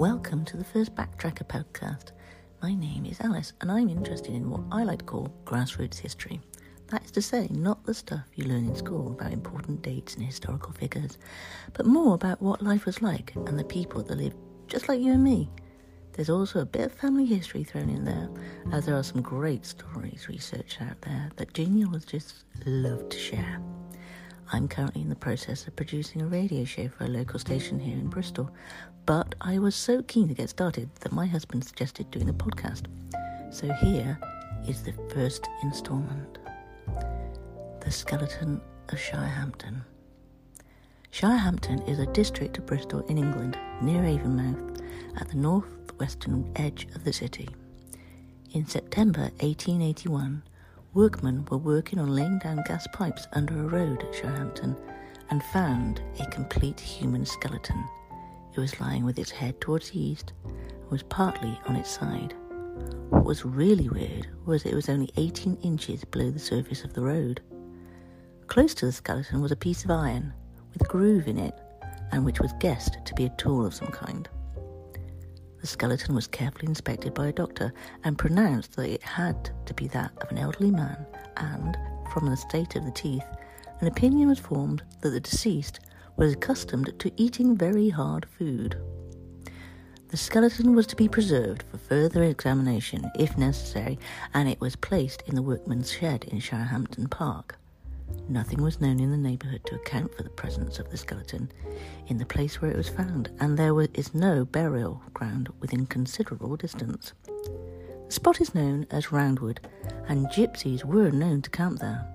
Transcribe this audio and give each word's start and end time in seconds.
Welcome 0.00 0.46
to 0.46 0.56
the 0.56 0.64
first 0.64 0.94
Backtracker 0.94 1.46
podcast. 1.46 2.12
My 2.62 2.72
name 2.72 3.04
is 3.04 3.20
Alice, 3.20 3.52
and 3.60 3.70
I'm 3.70 3.90
interested 3.90 4.32
in 4.32 4.48
what 4.48 4.62
I 4.72 4.82
like 4.82 5.00
to 5.00 5.04
call 5.04 5.34
grassroots 5.44 5.98
history. 5.98 6.40
That 6.86 7.04
is 7.04 7.10
to 7.10 7.20
say, 7.20 7.48
not 7.50 7.84
the 7.84 7.92
stuff 7.92 8.24
you 8.34 8.44
learn 8.44 8.64
in 8.64 8.74
school 8.74 9.12
about 9.12 9.34
important 9.34 9.82
dates 9.82 10.14
and 10.14 10.24
historical 10.24 10.72
figures, 10.72 11.18
but 11.74 11.84
more 11.84 12.14
about 12.14 12.40
what 12.40 12.62
life 12.62 12.86
was 12.86 13.02
like 13.02 13.34
and 13.36 13.58
the 13.58 13.64
people 13.64 14.02
that 14.04 14.16
lived 14.16 14.38
just 14.68 14.88
like 14.88 15.02
you 15.02 15.12
and 15.12 15.22
me. 15.22 15.50
There's 16.14 16.30
also 16.30 16.60
a 16.60 16.64
bit 16.64 16.86
of 16.86 16.92
family 16.94 17.26
history 17.26 17.62
thrown 17.62 17.90
in 17.90 18.06
there, 18.06 18.30
as 18.72 18.86
there 18.86 18.96
are 18.96 19.02
some 19.02 19.20
great 19.20 19.66
stories 19.66 20.28
researched 20.30 20.80
out 20.80 20.98
there 21.02 21.30
that 21.36 21.52
genealogists 21.52 22.44
love 22.64 23.10
to 23.10 23.18
share. 23.18 23.60
I'm 24.52 24.66
currently 24.66 25.02
in 25.02 25.08
the 25.08 25.14
process 25.14 25.66
of 25.66 25.76
producing 25.76 26.22
a 26.22 26.26
radio 26.26 26.64
show 26.64 26.88
for 26.88 27.04
a 27.04 27.08
local 27.08 27.38
station 27.38 27.78
here 27.78 27.96
in 27.96 28.08
Bristol, 28.08 28.50
but 29.06 29.36
I 29.40 29.58
was 29.60 29.76
so 29.76 30.02
keen 30.02 30.26
to 30.26 30.34
get 30.34 30.50
started 30.50 30.90
that 31.00 31.12
my 31.12 31.26
husband 31.26 31.64
suggested 31.64 32.10
doing 32.10 32.28
a 32.28 32.32
podcast. 32.34 32.86
So 33.50 33.72
here 33.74 34.18
is 34.66 34.82
the 34.82 34.92
first 35.14 35.48
instalment 35.62 36.38
The 37.80 37.90
Skeleton 37.92 38.60
of 38.88 38.98
Shirehampton. 38.98 39.82
Shirehampton 41.12 41.88
is 41.88 42.00
a 42.00 42.06
district 42.06 42.58
of 42.58 42.66
Bristol 42.66 43.06
in 43.06 43.18
England, 43.18 43.56
near 43.80 44.02
Avonmouth, 44.02 44.82
at 45.20 45.28
the 45.28 45.36
northwestern 45.36 46.50
edge 46.56 46.88
of 46.96 47.04
the 47.04 47.12
city. 47.12 47.48
In 48.52 48.66
September 48.66 49.30
1881, 49.38 50.42
Workmen 50.92 51.46
were 51.48 51.58
working 51.58 52.00
on 52.00 52.16
laying 52.16 52.40
down 52.40 52.64
gas 52.66 52.84
pipes 52.92 53.28
under 53.32 53.60
a 53.60 53.68
road 53.68 54.02
at 54.02 54.12
Shirehampton 54.12 54.76
and 55.30 55.40
found 55.44 56.02
a 56.18 56.26
complete 56.26 56.80
human 56.80 57.24
skeleton. 57.24 57.84
It 58.52 58.58
was 58.58 58.80
lying 58.80 59.04
with 59.04 59.16
its 59.16 59.30
head 59.30 59.60
towards 59.60 59.90
the 59.90 60.00
east 60.00 60.32
and 60.44 60.90
was 60.90 61.04
partly 61.04 61.56
on 61.66 61.76
its 61.76 61.90
side. 61.90 62.34
What 63.10 63.24
was 63.24 63.44
really 63.44 63.88
weird 63.88 64.30
was 64.44 64.64
it 64.64 64.74
was 64.74 64.88
only 64.88 65.10
18 65.16 65.58
inches 65.62 66.04
below 66.04 66.32
the 66.32 66.40
surface 66.40 66.82
of 66.82 66.92
the 66.92 67.02
road. 67.02 67.40
Close 68.48 68.74
to 68.74 68.86
the 68.86 68.92
skeleton 68.92 69.40
was 69.40 69.52
a 69.52 69.56
piece 69.56 69.84
of 69.84 69.92
iron 69.92 70.32
with 70.72 70.82
a 70.82 70.90
groove 70.90 71.28
in 71.28 71.38
it 71.38 71.54
and 72.10 72.24
which 72.24 72.40
was 72.40 72.52
guessed 72.58 72.96
to 73.04 73.14
be 73.14 73.26
a 73.26 73.36
tool 73.36 73.64
of 73.64 73.74
some 73.74 73.92
kind. 73.92 74.28
The 75.60 75.66
skeleton 75.66 76.14
was 76.14 76.26
carefully 76.26 76.68
inspected 76.68 77.12
by 77.12 77.28
a 77.28 77.32
doctor 77.32 77.72
and 78.02 78.18
pronounced 78.18 78.76
that 78.76 78.88
it 78.88 79.02
had 79.02 79.50
to 79.66 79.74
be 79.74 79.88
that 79.88 80.12
of 80.22 80.30
an 80.30 80.38
elderly 80.38 80.70
man, 80.70 81.06
and, 81.36 81.76
from 82.12 82.26
the 82.26 82.36
state 82.36 82.76
of 82.76 82.84
the 82.84 82.90
teeth, 82.90 83.26
an 83.80 83.86
opinion 83.86 84.28
was 84.28 84.38
formed 84.38 84.82
that 85.02 85.10
the 85.10 85.20
deceased 85.20 85.80
was 86.16 86.32
accustomed 86.32 86.98
to 86.98 87.12
eating 87.16 87.56
very 87.56 87.90
hard 87.90 88.26
food. 88.38 88.76
The 90.08 90.16
skeleton 90.16 90.74
was 90.74 90.88
to 90.88 90.96
be 90.96 91.08
preserved 91.08 91.62
for 91.70 91.78
further 91.78 92.24
examination 92.24 93.10
if 93.16 93.38
necessary, 93.38 93.98
and 94.34 94.48
it 94.48 94.60
was 94.60 94.74
placed 94.74 95.22
in 95.26 95.34
the 95.34 95.42
workman's 95.42 95.92
shed 95.92 96.24
in 96.24 96.40
Shirehampton 96.40 97.08
Park. 97.10 97.59
Nothing 98.28 98.62
was 98.62 98.80
known 98.80 99.00
in 99.00 99.10
the 99.10 99.16
neighbourhood 99.16 99.64
to 99.66 99.74
account 99.74 100.14
for 100.14 100.22
the 100.22 100.30
presence 100.30 100.78
of 100.78 100.90
the 100.90 100.96
skeleton 100.96 101.50
in 102.06 102.18
the 102.18 102.26
place 102.26 102.60
where 102.60 102.70
it 102.70 102.76
was 102.76 102.88
found, 102.88 103.30
and 103.40 103.56
there 103.56 103.78
is 103.80 104.14
no 104.14 104.44
burial 104.44 105.02
ground 105.12 105.48
within 105.60 105.86
considerable 105.86 106.56
distance. 106.56 107.12
The 108.06 108.12
spot 108.12 108.40
is 108.40 108.54
known 108.54 108.86
as 108.90 109.06
Roundwood, 109.06 109.58
and 110.08 110.26
gypsies 110.28 110.84
were 110.84 111.10
known 111.10 111.42
to 111.42 111.50
camp 111.50 111.80
there. 111.80 112.06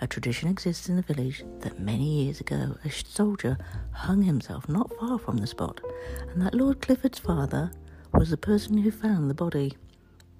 A 0.00 0.06
tradition 0.06 0.48
exists 0.48 0.88
in 0.88 0.96
the 0.96 1.02
village 1.02 1.44
that 1.60 1.78
many 1.78 2.24
years 2.24 2.40
ago 2.40 2.76
a 2.84 2.90
soldier 2.90 3.56
hung 3.92 4.22
himself 4.22 4.68
not 4.68 4.92
far 4.98 5.18
from 5.18 5.36
the 5.36 5.46
spot, 5.46 5.80
and 6.30 6.42
that 6.42 6.54
Lord 6.54 6.80
Clifford's 6.82 7.18
father 7.18 7.70
was 8.12 8.30
the 8.30 8.36
person 8.36 8.78
who 8.78 8.90
found 8.90 9.30
the 9.30 9.34
body. 9.34 9.76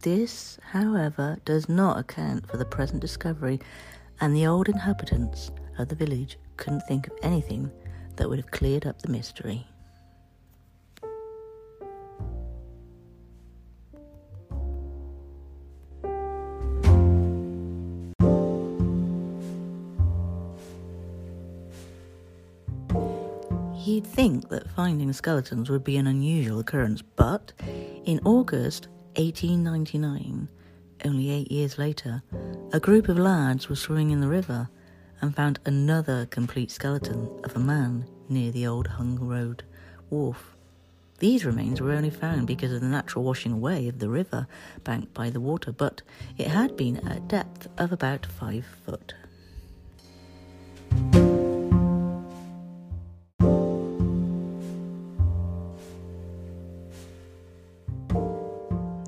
This, 0.01 0.59
however, 0.71 1.39
does 1.45 1.69
not 1.69 1.99
account 1.99 2.49
for 2.49 2.57
the 2.57 2.65
present 2.65 3.01
discovery 3.01 3.61
and 4.21 4.35
the 4.35 4.47
old 4.47 4.69
inhabitants 4.69 5.51
of 5.79 5.89
the 5.89 5.95
village 5.95 6.39
couldn't 6.57 6.83
think 6.83 7.07
of 7.07 7.15
anything 7.23 7.71
that 8.17 8.29
would 8.29 8.39
have 8.39 8.51
cleared 8.51 8.87
up 8.87 9.01
the 9.03 9.09
mystery. 9.09 9.67
You'd 23.85 24.07
think 24.07 24.49
that 24.51 24.71
finding 24.71 25.13
skeletons 25.13 25.69
would 25.69 25.83
be 25.83 25.97
an 25.97 26.07
unusual 26.07 26.61
occurrence, 26.61 27.03
but 27.03 27.53
in 28.05 28.21
August 28.25 28.87
1899, 29.17 30.49
only 31.05 31.31
eight 31.31 31.51
years 31.51 31.79
later, 31.79 32.23
a 32.73 32.81
group 32.81 33.09
of 33.09 33.19
lads 33.19 33.69
were 33.69 33.77
swimming 33.77 34.11
in 34.11 34.21
the 34.21 34.29
river 34.29 34.69
and 35.21 35.35
found 35.35 35.59
another 35.65 36.27
complete 36.27 36.71
skeleton 36.71 37.31
of 37.45 37.55
a 37.55 37.61
man 37.61 38.07
near 38.29 38.51
the 38.51 38.67
old 38.67 38.87
Hung 38.87 39.19
Road 39.19 39.63
wharf. 40.11 40.57
These 41.19 41.45
remains 41.45 41.81
were 41.81 41.93
only 41.93 42.11
found 42.11 42.47
because 42.47 42.73
of 42.73 42.81
the 42.81 42.89
natural 42.89 43.25
washing 43.25 43.53
away 43.53 43.87
of 43.87 44.01
the 44.01 44.09
river 44.09 44.49
bank 44.83 45.15
by 45.15 45.31
the 45.31 45.41
water, 45.41 45.71
but 45.71 46.03
it 46.37 46.49
had 46.49 46.77
been 46.77 46.97
at 47.09 47.17
a 47.17 47.21
depth 47.21 47.69
of 47.79 47.93
about 47.93 48.27
five 48.27 48.67
foot. 48.85 49.15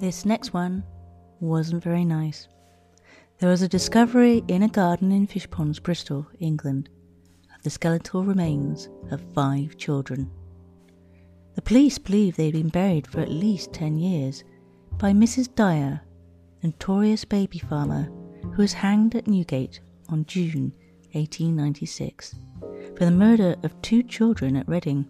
This 0.01 0.25
next 0.25 0.53
one 0.53 0.85
wasn't 1.41 1.83
very 1.83 2.05
nice. 2.05 2.49
There 3.39 3.51
was 3.51 3.63
a 3.63 3.69
discovery 3.69 4.45
in 4.49 4.63
a 4.63 4.69
garden 4.69 5.13
in 5.13 5.27
Fishponds, 5.27 5.83
Bristol, 5.83 6.27
England, 6.39 6.89
of 7.55 7.63
the 7.63 7.71
skeletal 7.71 8.25
remains 8.25 8.89
of 9.11 9.21
five 9.35 9.77
children. 9.77 10.31
The 11.55 11.63
police 11.63 11.99
believe 11.99 12.37
they 12.37 12.47
had 12.47 12.55
been 12.55 12.69
buried 12.69 13.07
for 13.07 13.21
at 13.21 13.31
least 13.31 13.73
ten 13.73 13.99
years 13.99 14.45
by 14.99 15.13
Mrs. 15.13 15.55
Dyer, 15.55 16.01
notorious 16.63 17.25
baby 17.25 17.59
farmer 17.59 18.11
who 18.43 18.63
was 18.63 18.73
hanged 18.73 19.15
at 19.15 19.27
Newgate 19.27 19.81
on 20.09 20.25
June 20.27 20.73
1896 21.13 22.35
for 22.97 23.05
the 23.05 23.11
murder 23.11 23.57
of 23.63 23.81
two 23.83 24.03
children 24.03 24.57
at 24.57 24.69
Reading. 24.69 25.07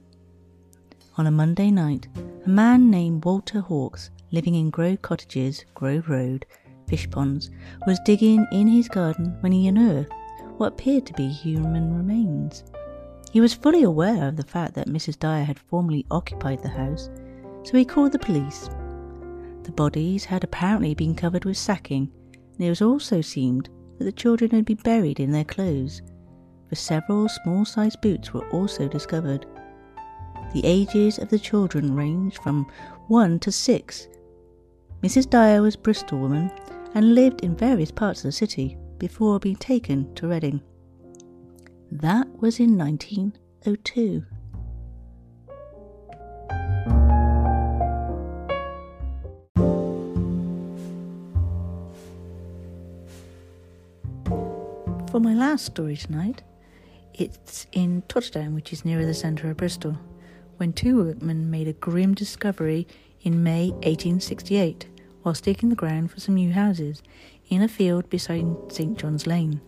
On 1.16 1.26
a 1.26 1.30
Monday 1.30 1.70
night, 1.70 2.08
a 2.44 2.48
man 2.48 2.90
named 2.90 3.24
Walter 3.24 3.60
Hawkes 3.60 4.10
living 4.34 4.56
in 4.56 4.68
Grove 4.68 5.00
Cottages, 5.00 5.64
Grove 5.74 6.08
Road, 6.08 6.44
Fishponds, 6.88 7.50
was 7.86 8.00
digging 8.04 8.44
in 8.50 8.66
his 8.66 8.88
garden 8.88 9.36
when 9.40 9.52
he 9.52 9.68
unearthed 9.68 10.12
what 10.56 10.72
appeared 10.72 11.06
to 11.06 11.12
be 11.14 11.28
human 11.28 11.96
remains. 11.96 12.64
He 13.30 13.40
was 13.40 13.54
fully 13.54 13.84
aware 13.84 14.28
of 14.28 14.36
the 14.36 14.44
fact 14.44 14.74
that 14.74 14.88
Mrs. 14.88 15.18
Dyer 15.18 15.44
had 15.44 15.58
formerly 15.58 16.04
occupied 16.10 16.62
the 16.62 16.68
house, 16.68 17.10
so 17.62 17.76
he 17.76 17.84
called 17.84 18.12
the 18.12 18.18
police. 18.18 18.68
The 19.62 19.72
bodies 19.72 20.24
had 20.24 20.44
apparently 20.44 20.94
been 20.94 21.14
covered 21.14 21.44
with 21.44 21.56
sacking, 21.56 22.10
and 22.34 22.66
it 22.66 22.68
was 22.68 22.82
also 22.82 23.20
seemed 23.20 23.68
that 23.98 24.04
the 24.04 24.12
children 24.12 24.50
had 24.50 24.64
been 24.64 24.76
buried 24.78 25.20
in 25.20 25.30
their 25.30 25.44
clothes, 25.44 26.02
for 26.68 26.74
several 26.74 27.28
small 27.28 27.64
sized 27.64 28.00
boots 28.00 28.34
were 28.34 28.48
also 28.50 28.88
discovered. 28.88 29.46
The 30.52 30.64
ages 30.64 31.18
of 31.18 31.30
the 31.30 31.38
children 31.38 31.94
ranged 31.94 32.42
from 32.42 32.66
one 33.08 33.38
to 33.40 33.50
six, 33.50 34.06
Mrs. 35.04 35.28
Dyer 35.28 35.60
was 35.60 35.74
a 35.74 35.78
Bristol 35.78 36.18
woman 36.18 36.50
and 36.94 37.14
lived 37.14 37.42
in 37.42 37.54
various 37.54 37.90
parts 37.90 38.20
of 38.20 38.28
the 38.28 38.32
city 38.32 38.78
before 38.96 39.38
being 39.38 39.56
taken 39.56 40.14
to 40.14 40.28
Reading. 40.28 40.62
That 41.92 42.26
was 42.40 42.58
in 42.58 42.78
1902. 42.78 44.24
For 55.10 55.20
my 55.20 55.34
last 55.34 55.66
story 55.66 55.98
tonight, 55.98 56.42
it's 57.12 57.66
in 57.72 58.00
Totterdown, 58.08 58.54
which 58.54 58.72
is 58.72 58.86
nearer 58.86 59.04
the 59.04 59.12
centre 59.12 59.50
of 59.50 59.58
Bristol, 59.58 59.98
when 60.56 60.72
two 60.72 61.04
workmen 61.04 61.50
made 61.50 61.68
a 61.68 61.74
grim 61.74 62.14
discovery 62.14 62.88
in 63.20 63.42
May 63.42 63.68
1868 63.72 64.86
while 65.24 65.34
staking 65.34 65.70
the 65.70 65.74
ground 65.74 66.10
for 66.10 66.20
some 66.20 66.36
new 66.36 66.52
houses 66.52 67.02
in 67.48 67.62
a 67.62 67.68
field 67.68 68.08
beside 68.08 68.46
St 68.68 68.96
John's 68.96 69.26
Lane. 69.26 69.60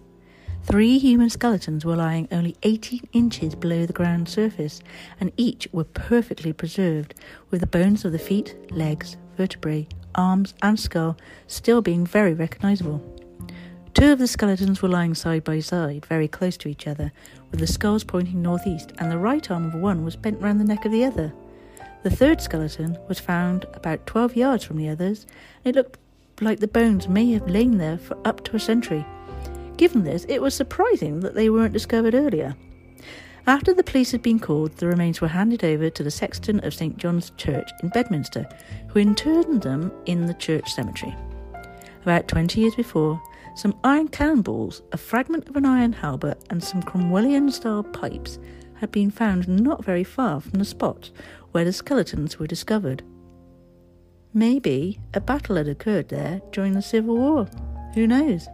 Three 0.62 0.98
human 0.98 1.30
skeletons 1.30 1.84
were 1.84 1.96
lying 1.96 2.28
only 2.30 2.56
18 2.62 3.08
inches 3.12 3.54
below 3.54 3.86
the 3.86 3.92
ground 3.92 4.28
surface, 4.28 4.80
and 5.20 5.32
each 5.36 5.68
were 5.72 5.84
perfectly 5.84 6.52
preserved, 6.52 7.14
with 7.50 7.60
the 7.60 7.66
bones 7.66 8.04
of 8.04 8.12
the 8.12 8.18
feet, 8.18 8.56
legs, 8.70 9.16
vertebrae, 9.36 9.88
arms, 10.14 10.54
and 10.62 10.78
skull 10.78 11.16
still 11.46 11.82
being 11.82 12.04
very 12.04 12.34
recognizable. 12.34 13.00
Two 13.94 14.12
of 14.12 14.18
the 14.18 14.26
skeletons 14.26 14.82
were 14.82 14.88
lying 14.88 15.14
side 15.14 15.44
by 15.44 15.60
side, 15.60 16.04
very 16.04 16.28
close 16.28 16.56
to 16.58 16.68
each 16.68 16.86
other, 16.86 17.12
with 17.50 17.60
the 17.60 17.66
skulls 17.66 18.04
pointing 18.04 18.42
northeast, 18.42 18.92
and 18.98 19.10
the 19.10 19.18
right 19.18 19.50
arm 19.50 19.66
of 19.66 19.74
one 19.74 20.04
was 20.04 20.16
bent 20.16 20.40
round 20.42 20.60
the 20.60 20.64
neck 20.64 20.84
of 20.84 20.92
the 20.92 21.04
other. 21.04 21.32
The 22.06 22.14
third 22.14 22.40
skeleton 22.40 22.96
was 23.08 23.18
found 23.18 23.66
about 23.74 24.06
12 24.06 24.36
yards 24.36 24.62
from 24.62 24.76
the 24.76 24.88
others, 24.88 25.26
and 25.64 25.74
it 25.74 25.76
looked 25.76 25.98
like 26.40 26.60
the 26.60 26.68
bones 26.68 27.08
may 27.08 27.32
have 27.32 27.50
lain 27.50 27.78
there 27.78 27.98
for 27.98 28.16
up 28.24 28.44
to 28.44 28.54
a 28.54 28.60
century. 28.60 29.04
Given 29.76 30.04
this, 30.04 30.24
it 30.28 30.40
was 30.40 30.54
surprising 30.54 31.18
that 31.18 31.34
they 31.34 31.50
weren't 31.50 31.72
discovered 31.72 32.14
earlier. 32.14 32.54
After 33.48 33.74
the 33.74 33.82
police 33.82 34.12
had 34.12 34.22
been 34.22 34.38
called, 34.38 34.76
the 34.76 34.86
remains 34.86 35.20
were 35.20 35.26
handed 35.26 35.64
over 35.64 35.90
to 35.90 36.04
the 36.04 36.10
sexton 36.12 36.64
of 36.64 36.74
St 36.74 36.96
John's 36.96 37.32
Church 37.38 37.68
in 37.82 37.88
Bedminster, 37.88 38.46
who 38.86 39.00
interred 39.00 39.62
them 39.62 39.90
in 40.06 40.26
the 40.26 40.34
church 40.34 40.72
cemetery. 40.72 41.12
About 42.02 42.28
20 42.28 42.60
years 42.60 42.76
before, 42.76 43.20
some 43.56 43.76
iron 43.82 44.06
cannonballs, 44.06 44.80
a 44.92 44.96
fragment 44.96 45.48
of 45.48 45.56
an 45.56 45.66
iron 45.66 45.92
halberd, 45.92 46.36
and 46.50 46.62
some 46.62 46.84
Cromwellian 46.84 47.50
style 47.50 47.82
pipes 47.82 48.38
had 48.74 48.92
been 48.92 49.10
found 49.10 49.48
not 49.48 49.84
very 49.84 50.04
far 50.04 50.40
from 50.40 50.58
the 50.58 50.64
spot 50.64 51.10
where 51.56 51.64
the 51.64 51.72
skeletons 51.72 52.38
were 52.38 52.46
discovered. 52.46 53.02
Maybe 54.34 55.00
a 55.14 55.22
battle 55.22 55.56
had 55.56 55.68
occurred 55.68 56.10
there 56.10 56.42
during 56.52 56.74
the 56.74 56.82
Civil 56.82 57.16
War. 57.16 57.48
Who 57.94 58.06
knows? 58.06 58.46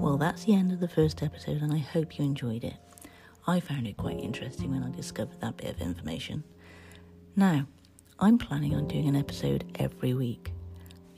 Well, 0.00 0.16
that's 0.16 0.44
the 0.44 0.54
end 0.54 0.72
of 0.72 0.80
the 0.80 0.88
first 0.88 1.22
episode, 1.22 1.60
and 1.60 1.70
I 1.70 1.76
hope 1.76 2.18
you 2.18 2.24
enjoyed 2.24 2.64
it. 2.64 2.76
I 3.46 3.60
found 3.60 3.86
it 3.86 3.98
quite 3.98 4.18
interesting 4.18 4.70
when 4.70 4.82
I 4.82 4.96
discovered 4.96 5.42
that 5.42 5.58
bit 5.58 5.68
of 5.68 5.82
information. 5.82 6.42
Now, 7.36 7.66
I'm 8.18 8.38
planning 8.38 8.74
on 8.74 8.88
doing 8.88 9.08
an 9.08 9.16
episode 9.16 9.66
every 9.78 10.14
week. 10.14 10.54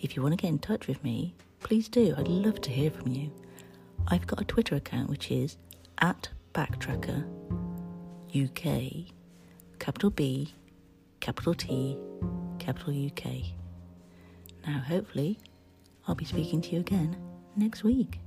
If 0.01 0.17
you 0.17 0.23
want 0.23 0.33
to 0.33 0.43
get 0.43 0.49
in 0.49 0.59
touch 0.59 0.89
with 0.89 1.05
me, 1.05 1.37
please 1.67 1.89
do. 1.89 2.15
I'd 2.17 2.29
love 2.29 2.61
to 2.61 2.71
hear 2.71 2.93
from 2.93 3.11
you. 3.11 3.33
I've 4.07 4.25
got 4.29 4.41
a 4.41 4.45
Twitter 4.45 4.77
account 4.77 5.11
which 5.11 5.33
is 5.33 5.57
at 5.99 6.29
Backtracker 6.55 7.27
UK, 8.33 9.13
capital 9.81 10.11
B, 10.11 10.55
capital 11.19 11.55
T, 11.55 11.99
capital 12.61 12.95
UK. 12.95 13.47
Now, 14.65 14.79
hopefully, 14.79 15.41
I'll 16.07 16.15
be 16.15 16.25
speaking 16.25 16.61
to 16.61 16.71
you 16.71 16.79
again 16.79 17.17
next 17.57 17.83
week. 17.83 18.21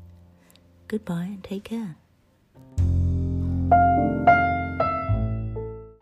Goodbye 0.90 1.30
and 1.32 1.42
take 1.42 1.64
care. 1.64 1.96